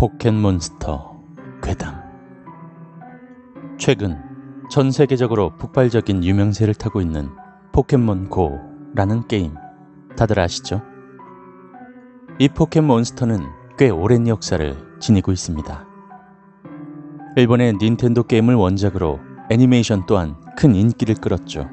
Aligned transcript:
포켓몬스터 0.00 1.14
괴담 1.62 1.94
최근 3.76 4.18
전 4.70 4.90
세계적으로 4.90 5.54
폭발적인 5.58 6.24
유명세를 6.24 6.72
타고 6.72 7.02
있는 7.02 7.28
포켓몬 7.70 8.30
고라는 8.30 9.28
게임 9.28 9.56
다들 10.16 10.40
아시죠? 10.40 10.80
이 12.38 12.48
포켓몬스터는 12.48 13.44
꽤 13.76 13.90
오랜 13.90 14.26
역사를 14.26 14.74
지니고 15.00 15.32
있습니다. 15.32 15.86
일본의 17.36 17.74
닌텐도 17.74 18.22
게임을 18.22 18.54
원작으로 18.54 19.20
애니메이션 19.50 20.06
또한 20.06 20.34
큰 20.56 20.74
인기를 20.74 21.16
끌었죠. 21.16 21.68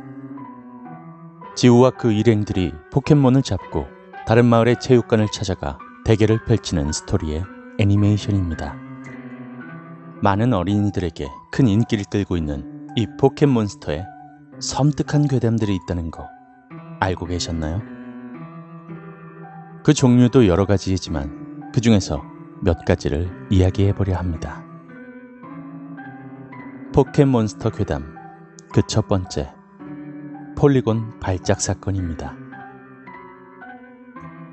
지우와 1.56 1.92
그 1.92 2.12
일행들이 2.12 2.74
포켓몬을 2.92 3.42
잡고 3.42 3.88
다른 4.28 4.44
마을의 4.44 4.82
체육관을 4.82 5.28
찾아가 5.32 5.80
대결을 6.04 6.44
펼치는 6.44 6.92
스토리의 6.92 7.56
애니메이션입니다. 7.80 8.76
많은 10.22 10.54
어린이들에게 10.54 11.28
큰 11.52 11.68
인기를 11.68 12.06
끌고 12.12 12.38
있는 12.38 12.90
이 12.96 13.06
포켓몬스터에 13.20 14.04
섬뜩한 14.60 15.28
괴담들이 15.28 15.76
있다는 15.76 16.10
거 16.10 16.28
알고 17.00 17.28
계셨나요? 17.28 17.82
그 19.84 19.94
종류도 19.94 20.48
여러 20.48 20.66
가지이지만 20.66 21.72
그 21.74 21.82
중에서 21.82 22.24
몇 22.62 22.84
가지를 22.86 23.32
이야기해 23.52 23.94
보려 23.94 24.18
합니다. 24.18 24.64
포켓몬스터 26.94 27.70
괴담 27.70 28.18
그 28.74 28.82
첫 28.88 29.08
번째 29.08 29.54
폴리곤 30.58 31.20
발작 31.20 31.62
사건입니다. 31.62 32.36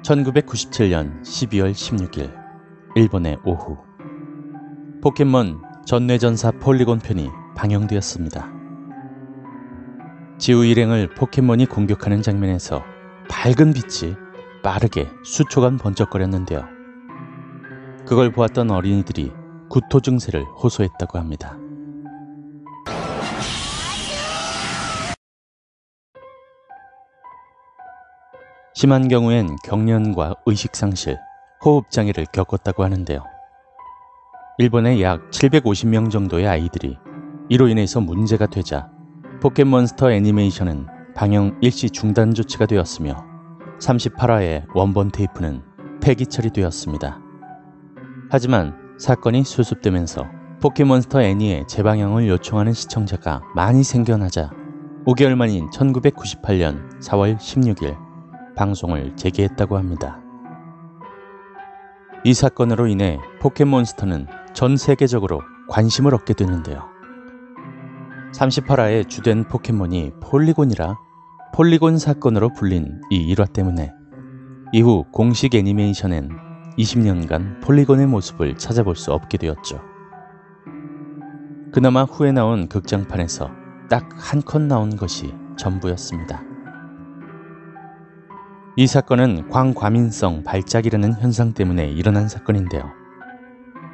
1997년 0.02 1.22
12월 1.22 1.72
16일 1.72 2.43
일본의 2.96 3.38
오후 3.44 3.76
포켓몬 5.02 5.60
전뇌전사 5.84 6.52
폴리곤 6.52 7.00
편이 7.00 7.28
방영되었습니다. 7.56 8.52
지우 10.38 10.64
일행을 10.64 11.10
포켓몬이 11.14 11.66
공격하는 11.66 12.22
장면에서 12.22 12.84
밝은 13.28 13.72
빛이 13.72 14.14
빠르게 14.62 15.08
수초간 15.24 15.78
번쩍거렸는데요. 15.78 16.64
그걸 18.06 18.30
보았던 18.30 18.70
어린이들이 18.70 19.32
구토 19.68 19.98
증세를 20.00 20.44
호소했다고 20.44 21.18
합니다. 21.18 21.58
심한 28.74 29.08
경우엔 29.08 29.56
경련과 29.64 30.34
의식상실, 30.46 31.18
호흡장애를 31.64 32.26
겪었다고 32.32 32.84
하는데요. 32.84 33.24
일본의 34.58 35.02
약 35.02 35.30
750명 35.30 36.10
정도의 36.10 36.46
아이들이 36.46 36.98
이로 37.48 37.68
인해서 37.68 38.00
문제가 38.00 38.46
되자 38.46 38.88
포켓몬스터 39.40 40.12
애니메이션은 40.12 40.86
방영 41.14 41.58
일시 41.60 41.90
중단 41.90 42.34
조치가 42.34 42.66
되었으며 42.66 43.24
38화의 43.80 44.66
원본 44.74 45.10
테이프는 45.10 45.62
폐기 46.00 46.26
처리되었습니다. 46.26 47.20
하지만 48.30 48.74
사건이 48.98 49.44
수습되면서 49.44 50.24
포켓몬스터 50.60 51.22
애니의 51.22 51.66
재방영을 51.66 52.28
요청하는 52.28 52.72
시청자가 52.72 53.42
많이 53.54 53.82
생겨나자 53.82 54.50
5개월 55.06 55.34
만인 55.34 55.68
1998년 55.70 57.00
4월 57.00 57.36
16일 57.36 57.96
방송을 58.56 59.16
재개했다고 59.16 59.76
합니다. 59.76 60.23
이 62.24 62.32
사건으로 62.32 62.86
인해 62.86 63.18
포켓몬스터는 63.40 64.26
전 64.54 64.76
세계적으로 64.76 65.42
관심을 65.68 66.14
얻게 66.14 66.32
되는데요. 66.34 66.84
38화의 68.32 69.08
주된 69.08 69.44
포켓몬이 69.44 70.12
폴리곤이라 70.22 70.96
폴리곤 71.54 71.98
사건으로 71.98 72.52
불린 72.54 73.00
이 73.10 73.34
1화 73.34 73.52
때문에 73.52 73.92
이후 74.72 75.04
공식 75.12 75.54
애니메이션엔 75.54 76.30
20년간 76.78 77.62
폴리곤의 77.62 78.06
모습을 78.06 78.56
찾아볼 78.56 78.96
수 78.96 79.12
없게 79.12 79.38
되었죠. 79.38 79.80
그나마 81.72 82.04
후에 82.04 82.32
나온 82.32 82.68
극장판에서 82.68 83.50
딱 83.88 84.08
한 84.18 84.42
컷 84.42 84.62
나온 84.62 84.96
것이 84.96 85.32
전부였습니다. 85.56 86.42
이 88.76 88.88
사건은 88.88 89.50
광과민성 89.50 90.42
발작이라는 90.42 91.20
현상 91.20 91.52
때문에 91.52 91.88
일어난 91.92 92.28
사건인데요. 92.28 92.90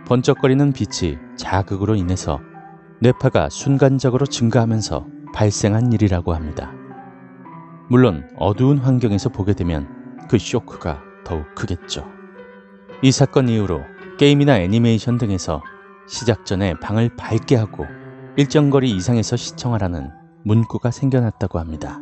번쩍거리는 0.07 0.73
빛이 0.73 1.19
자극으로 1.37 1.97
인해서 1.97 2.41
뇌파가 3.03 3.51
순간적으로 3.51 4.25
증가하면서 4.25 5.07
발생한 5.35 5.93
일이라고 5.93 6.33
합니다. 6.33 6.73
물론 7.91 8.27
어두운 8.39 8.79
환경에서 8.79 9.29
보게 9.29 9.53
되면 9.53 9.87
그 10.31 10.39
쇼크가 10.39 11.03
더욱 11.25 11.55
크겠죠. 11.55 12.09
이 13.03 13.13
사건 13.13 13.51
이후로 13.51 13.83
게임이나 14.19 14.61
애니메이션 14.61 15.19
등에서 15.19 15.63
시작 16.09 16.47
전에 16.47 16.73
방을 16.81 17.17
밝게 17.17 17.57
하고 17.57 17.85
일정 18.37 18.71
거리 18.71 18.91
이상에서 18.93 19.37
시청하라는 19.37 20.11
문구가 20.43 20.91
생겨났다고 20.91 21.59
합니다. 21.59 22.01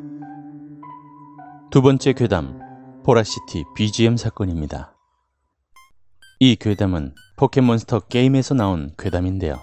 두 1.70 1.82
번째 1.82 2.12
괴담, 2.12 2.67
보라시티 3.08 3.64
BGM 3.74 4.18
사건입니다. 4.18 4.92
이 6.40 6.56
괴담은 6.56 7.14
포켓몬스터 7.36 8.00
게임에서 8.00 8.52
나온 8.52 8.92
괴담인데요. 8.98 9.62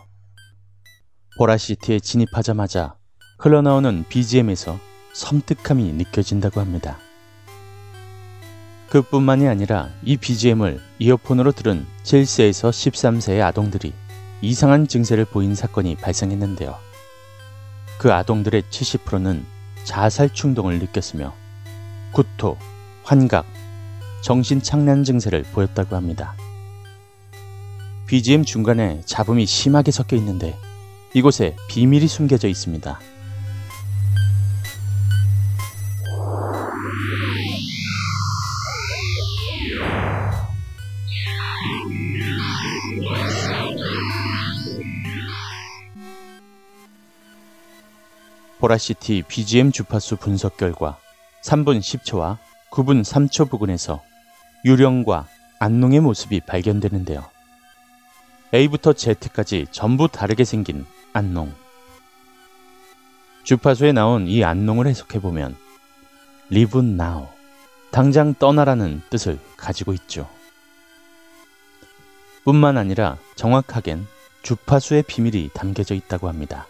보라시티에 1.37 1.99
진입하자마자 1.99 2.95
흘러나오는 3.37 4.03
BGM에서 4.09 4.79
섬뜩함이 5.13 5.93
느껴진다고 5.93 6.59
합니다. 6.59 6.97
그뿐만이 8.89 9.47
아니라 9.47 9.89
이 10.01 10.17
BGM을 10.17 10.81
이어폰으로 10.97 11.51
들은 11.51 11.85
7세에서 12.01 12.71
13세의 12.71 13.43
아동들이 13.43 13.93
이상한 14.41 14.87
증세를 14.87 15.25
보인 15.25 15.53
사건이 15.53 15.97
발생했는데요. 15.97 16.75
그 17.99 18.11
아동들의 18.11 18.63
70%는 18.71 19.45
자살 19.83 20.33
충동을 20.33 20.79
느꼈으며 20.79 21.31
구토, 22.11 22.57
환각, 23.05 23.45
정신 24.23 24.63
착란 24.63 25.03
증세를 25.03 25.43
보였다고 25.53 25.95
합니다. 25.95 26.35
BGM 28.07 28.43
중간에 28.43 29.01
잡음이 29.05 29.45
심하게 29.45 29.91
섞여 29.91 30.15
있는데 30.15 30.57
이곳에 31.13 31.55
비밀이 31.69 32.07
숨겨져 32.07 32.47
있습니다. 32.47 32.99
보라시티 48.57 49.25
BGM 49.27 49.71
주파수 49.71 50.15
분석 50.15 50.57
결과 50.57 50.97
3분 51.43 51.79
10초와 51.79 52.39
9분 52.75 53.03
3초 53.03 53.49
부근에서 53.49 54.03
유령과 54.65 55.27
안농의 55.59 56.01
모습이 56.01 56.41
발견되는데요. 56.41 57.23
A부터 58.53 58.91
Z까지 58.91 59.67
전부 59.71 60.09
다르게 60.09 60.43
생긴 60.43 60.85
안농. 61.13 61.53
주파수에 63.45 63.93
나온 63.93 64.27
이 64.27 64.43
안농을 64.43 64.87
해석해보면 64.87 65.55
Live 66.51 66.81
now. 66.81 67.27
당장 67.91 68.33
떠나라는 68.33 69.01
뜻을 69.09 69.39
가지고 69.55 69.93
있죠. 69.93 70.27
뿐만 72.43 72.77
아니라 72.77 73.17
정확하겐 73.35 74.05
주파수의 74.43 75.03
비밀이 75.03 75.51
담겨져 75.53 75.95
있다고 75.95 76.27
합니다. 76.27 76.67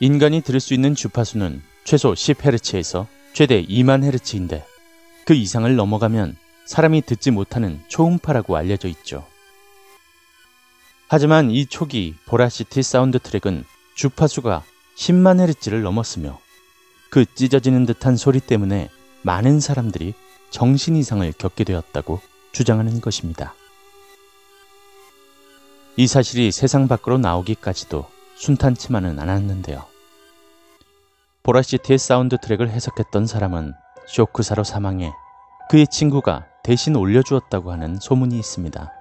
인간이 0.00 0.40
들을 0.40 0.58
수 0.58 0.74
있는 0.74 0.96
주파수는 0.96 1.62
최소 1.84 2.12
10Hz에서 2.12 3.06
최대 3.36 3.62
2만 3.62 4.02
헤르츠인데 4.02 4.64
그 5.26 5.34
이상을 5.34 5.76
넘어가면 5.76 6.38
사람이 6.64 7.02
듣지 7.02 7.30
못하는 7.30 7.82
초음파라고 7.86 8.56
알려져 8.56 8.88
있죠. 8.88 9.26
하지만 11.08 11.50
이 11.50 11.66
초기 11.66 12.14
보라시티 12.24 12.82
사운드 12.82 13.18
트랙은 13.18 13.66
주파수가 13.94 14.62
10만 14.96 15.38
헤르츠를 15.38 15.82
넘었으며 15.82 16.40
그 17.10 17.26
찢어지는 17.26 17.84
듯한 17.84 18.16
소리 18.16 18.40
때문에 18.40 18.88
많은 19.20 19.60
사람들이 19.60 20.14
정신 20.48 20.96
이상을 20.96 21.30
겪게 21.36 21.64
되었다고 21.64 22.22
주장하는 22.52 23.02
것입니다. 23.02 23.54
이 25.98 26.06
사실이 26.06 26.52
세상 26.52 26.88
밖으로 26.88 27.18
나오기까지도 27.18 28.06
순탄치만은 28.36 29.18
않았는데요. 29.18 29.95
보라시티의 31.46 31.96
사운드 31.98 32.38
트랙을 32.38 32.70
해석했던 32.70 33.26
사람은 33.26 33.72
쇼크사로 34.08 34.64
사망해 34.64 35.12
그의 35.70 35.86
친구가 35.86 36.44
대신 36.64 36.96
올려주었다고 36.96 37.70
하는 37.70 38.00
소문이 38.00 38.36
있습니다. 38.36 38.92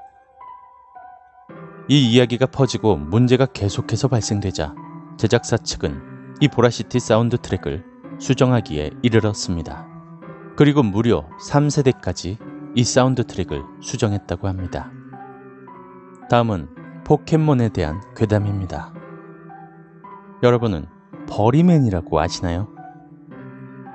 이 1.88 2.12
이야기가 2.12 2.46
퍼지고 2.46 2.98
문제가 2.98 3.48
계속해서 3.48 4.10
발생되자 4.10 4.76
제작사 5.18 5.58
측은 5.58 6.38
이 6.40 6.48
보라시티 6.48 7.00
사운드 7.00 7.40
트랙을 7.40 7.84
수정하기에 8.20 8.92
이르렀습니다. 9.02 9.88
그리고 10.56 10.84
무려 10.84 11.28
3세대까지 11.50 12.38
이 12.76 12.84
사운드 12.84 13.26
트랙을 13.26 13.64
수정했다고 13.82 14.48
합니다. 14.48 14.92
다음은 16.30 16.70
포켓몬에 17.06 17.70
대한 17.70 18.02
괴담입니다. 18.16 18.94
여러분은 20.44 20.95
버리맨이라고 21.28 22.20
아시나요? 22.20 22.68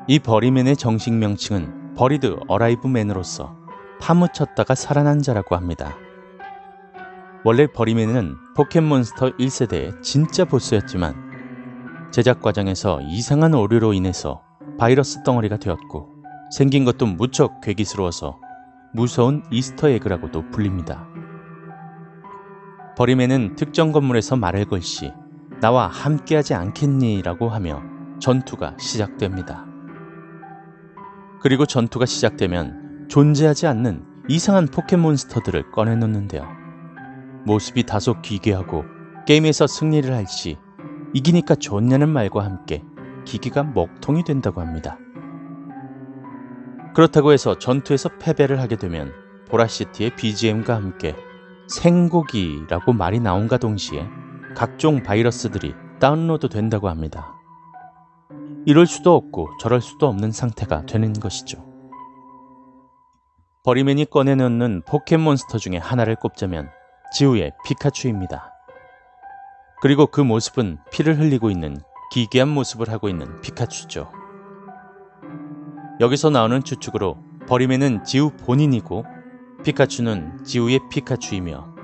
이 0.06 0.18
버리맨의 0.18 0.76
정식 0.76 1.12
명칭은 1.12 1.94
Buried 1.94 2.40
Alive맨으로서 2.48 3.56
파묻혔다가 4.00 4.74
살아난 4.74 5.22
자라고 5.22 5.56
합니다. 5.56 5.96
원래 7.44 7.66
버리맨은 7.66 8.34
포켓몬스터 8.56 9.36
1세대의 9.36 10.02
진짜 10.02 10.44
보스였지만 10.44 11.30
제작 12.10 12.42
과정에서 12.42 13.00
이상한 13.02 13.54
오류로 13.54 13.92
인해서 13.92 14.42
바이러스 14.78 15.22
덩어리가 15.22 15.58
되었고 15.58 16.08
생긴 16.56 16.84
것도 16.84 17.06
무척 17.06 17.60
괴기스러워서 17.60 18.38
무서운 18.92 19.44
Easter 19.50 19.88
egg라고도 19.88 20.50
불립니다. 20.50 21.06
버리맨은 22.96 23.54
특정 23.56 23.92
건물에서 23.92 24.36
말을 24.36 24.64
걸 24.66 24.80
시 24.80 25.12
나와 25.60 25.88
함께하지 25.88 26.54
않겠니? 26.54 27.20
라고 27.22 27.50
하며 27.50 27.82
전투가 28.18 28.76
시작됩니다. 28.78 29.66
그리고 31.42 31.66
전투가 31.66 32.06
시작되면 32.06 33.06
존재하지 33.08 33.66
않는 33.66 34.04
이상한 34.28 34.66
포켓몬스터들을 34.66 35.70
꺼내놓는데요. 35.70 36.46
모습이 37.44 37.84
다소 37.84 38.20
기괴하고 38.20 38.84
게임에서 39.26 39.66
승리를 39.66 40.14
할시 40.14 40.58
이기니까 41.12 41.56
좋냐는 41.56 42.08
말과 42.08 42.44
함께 42.44 42.82
기기가 43.24 43.62
먹통이 43.62 44.24
된다고 44.24 44.60
합니다. 44.60 44.98
그렇다고 46.94 47.32
해서 47.32 47.58
전투에서 47.58 48.10
패배를 48.18 48.60
하게 48.60 48.76
되면 48.76 49.12
보라시티의 49.48 50.16
BGM과 50.16 50.74
함께 50.74 51.14
생고기라고 51.68 52.92
말이 52.92 53.20
나온과 53.20 53.58
동시에 53.58 54.06
각종 54.54 55.02
바이러스들이 55.02 55.74
다운로드 56.00 56.48
된다고 56.48 56.88
합니다. 56.88 57.34
이럴 58.66 58.86
수도 58.86 59.14
없고 59.14 59.48
저럴 59.60 59.80
수도 59.80 60.06
없는 60.06 60.32
상태가 60.32 60.84
되는 60.86 61.12
것이죠. 61.12 61.64
버리맨이 63.62 64.06
꺼내놓는 64.06 64.82
포켓몬스터 64.86 65.58
중에 65.58 65.76
하나를 65.76 66.16
꼽자면 66.16 66.70
지우의 67.12 67.52
피카츄입니다. 67.64 68.52
그리고 69.82 70.06
그 70.06 70.20
모습은 70.20 70.78
피를 70.90 71.18
흘리고 71.18 71.50
있는 71.50 71.78
기괴한 72.12 72.48
모습을 72.48 72.90
하고 72.90 73.08
있는 73.08 73.40
피카츄죠. 73.40 74.10
여기서 76.00 76.30
나오는 76.30 76.62
추측으로 76.62 77.18
버리맨은 77.46 78.04
지우 78.04 78.30
본인이고 78.30 79.04
피카츄는 79.64 80.44
지우의 80.44 80.80
피카츄이며 80.90 81.79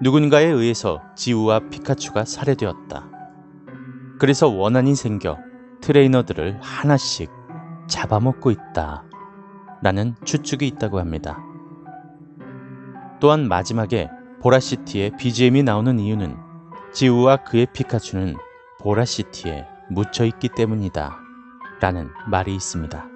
누군가에 0.00 0.46
의해서 0.46 1.00
지우와 1.14 1.68
피카츄가 1.70 2.24
살해되었다. 2.24 3.08
그래서 4.18 4.48
원한이 4.48 4.94
생겨 4.94 5.38
트레이너들을 5.80 6.58
하나씩 6.60 7.30
잡아먹고 7.86 8.50
있다. 8.50 9.04
라는 9.82 10.14
추측이 10.24 10.66
있다고 10.66 10.98
합니다. 10.98 11.38
또한 13.20 13.48
마지막에 13.48 14.08
보라시티의 14.40 15.16
BGM이 15.18 15.62
나오는 15.62 15.98
이유는 15.98 16.36
지우와 16.92 17.44
그의 17.44 17.66
피카츄는 17.72 18.36
보라시티에 18.80 19.66
묻혀있기 19.90 20.50
때문이다. 20.56 21.18
라는 21.80 22.08
말이 22.30 22.54
있습니다. 22.54 23.06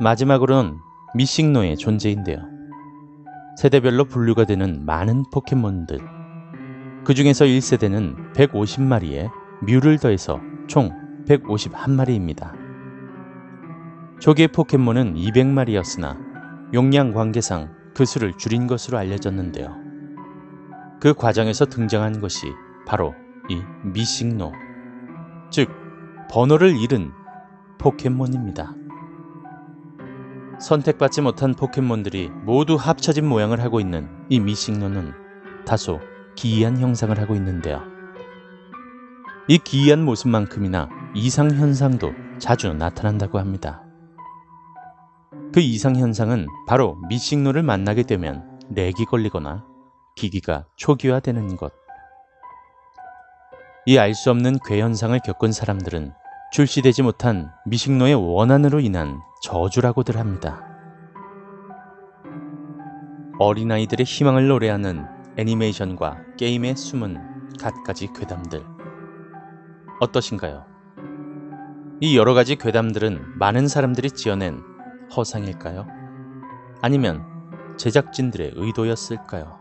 마지막으로는 0.00 0.78
미싱노의 1.14 1.76
존재인데요. 1.76 2.51
세대별로 3.56 4.06
분류가 4.06 4.44
되는 4.44 4.84
많은 4.86 5.24
포켓몬들. 5.30 5.98
그 7.04 7.14
중에서 7.14 7.44
1세대는 7.44 8.32
150마리에 8.32 9.30
뮤를 9.62 9.98
더해서 9.98 10.40
총 10.66 10.90
151마리입니다. 11.26 12.52
초기의 14.20 14.48
포켓몬은 14.48 15.14
200마리였으나 15.14 16.16
용량 16.72 17.12
관계상 17.12 17.74
그 17.94 18.04
수를 18.04 18.32
줄인 18.38 18.66
것으로 18.66 18.96
알려졌는데요. 18.98 19.76
그 21.00 21.12
과정에서 21.12 21.66
등장한 21.66 22.20
것이 22.20 22.46
바로 22.86 23.14
이 23.50 23.60
미싱노, 23.84 24.52
즉 25.50 25.68
번호를 26.30 26.76
잃은 26.76 27.10
포켓몬입니다. 27.78 28.74
선택받지 30.60 31.20
못한 31.22 31.54
포켓몬들이 31.54 32.30
모두 32.44 32.76
합쳐진 32.76 33.26
모양을 33.26 33.60
하고 33.62 33.80
있는 33.80 34.08
이 34.28 34.40
미싱노는 34.40 35.12
다소 35.66 36.00
기이한 36.36 36.78
형상을 36.78 37.18
하고 37.18 37.34
있는데요. 37.34 37.82
이 39.48 39.58
기이한 39.58 40.04
모습만큼이나 40.04 40.88
이상 41.14 41.50
현상도 41.50 42.12
자주 42.38 42.72
나타난다고 42.72 43.38
합니다. 43.38 43.82
그 45.52 45.60
이상 45.60 45.96
현상은 45.96 46.46
바로 46.66 46.96
미싱노를 47.08 47.62
만나게 47.62 48.04
되면 48.04 48.60
렉이 48.70 49.04
걸리거나 49.08 49.64
기기가 50.16 50.66
초기화되는 50.76 51.56
것. 51.56 51.72
이 53.86 53.98
알 53.98 54.14
수 54.14 54.30
없는 54.30 54.58
괴현상을 54.64 55.18
겪은 55.24 55.50
사람들은 55.52 56.12
출시되지 56.52 57.00
못한 57.00 57.50
미식노의 57.64 58.12
원한으로 58.12 58.80
인한 58.80 59.22
저주라고들 59.40 60.18
합니다. 60.18 60.62
어린아이들의 63.38 64.04
희망을 64.04 64.48
노래하는 64.48 65.06
애니메이션과 65.38 66.18
게임의 66.36 66.76
숨은 66.76 67.56
갖가지 67.58 68.12
괴담들. 68.14 68.62
어떠신가요? 70.00 70.66
이 72.00 72.18
여러 72.18 72.34
가지 72.34 72.56
괴담들은 72.56 73.38
많은 73.38 73.66
사람들이 73.66 74.10
지어낸 74.10 74.62
허상일까요? 75.16 75.86
아니면 76.82 77.24
제작진들의 77.78 78.52
의도였을까요? 78.56 79.58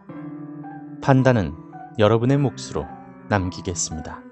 판단은 1.01 1.55
여러분의 1.99 2.37
몫으로 2.37 2.85
남기겠습니다. 3.29 4.30